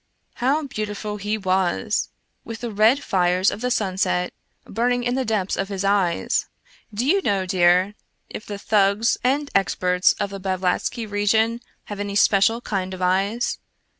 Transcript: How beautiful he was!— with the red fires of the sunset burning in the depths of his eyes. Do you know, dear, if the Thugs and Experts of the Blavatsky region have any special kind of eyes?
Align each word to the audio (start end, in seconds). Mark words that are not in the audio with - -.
How 0.41 0.63
beautiful 0.65 1.17
he 1.17 1.37
was!— 1.37 2.09
with 2.43 2.61
the 2.61 2.71
red 2.71 3.03
fires 3.03 3.51
of 3.51 3.61
the 3.61 3.69
sunset 3.69 4.33
burning 4.65 5.03
in 5.03 5.13
the 5.13 5.23
depths 5.23 5.55
of 5.55 5.67
his 5.69 5.85
eyes. 5.85 6.47
Do 6.91 7.05
you 7.05 7.21
know, 7.21 7.45
dear, 7.45 7.93
if 8.27 8.43
the 8.47 8.57
Thugs 8.57 9.19
and 9.23 9.51
Experts 9.53 10.13
of 10.13 10.31
the 10.31 10.39
Blavatsky 10.39 11.05
region 11.05 11.61
have 11.83 11.99
any 11.99 12.15
special 12.15 12.61
kind 12.61 12.95
of 12.95 13.01
eyes? 13.03 13.59